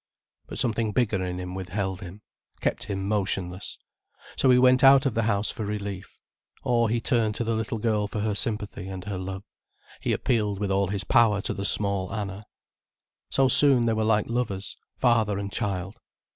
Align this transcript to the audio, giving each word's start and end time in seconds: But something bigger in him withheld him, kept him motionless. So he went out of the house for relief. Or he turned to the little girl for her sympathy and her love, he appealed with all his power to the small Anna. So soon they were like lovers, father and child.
But 0.47 0.57
something 0.57 0.93
bigger 0.93 1.23
in 1.23 1.39
him 1.39 1.53
withheld 1.53 2.01
him, 2.01 2.23
kept 2.59 2.85
him 2.85 3.07
motionless. 3.07 3.77
So 4.35 4.49
he 4.49 4.57
went 4.57 4.83
out 4.83 5.05
of 5.05 5.13
the 5.13 5.21
house 5.29 5.51
for 5.51 5.63
relief. 5.63 6.19
Or 6.63 6.89
he 6.89 6.99
turned 6.99 7.35
to 7.35 7.43
the 7.43 7.53
little 7.53 7.77
girl 7.77 8.07
for 8.07 8.21
her 8.21 8.33
sympathy 8.33 8.87
and 8.87 9.03
her 9.03 9.19
love, 9.19 9.43
he 10.01 10.11
appealed 10.11 10.57
with 10.59 10.71
all 10.71 10.87
his 10.87 11.03
power 11.03 11.39
to 11.41 11.53
the 11.53 11.65
small 11.65 12.11
Anna. 12.11 12.45
So 13.29 13.47
soon 13.47 13.85
they 13.85 13.93
were 13.93 14.03
like 14.03 14.25
lovers, 14.27 14.75
father 14.97 15.37
and 15.37 15.51
child. 15.53 15.99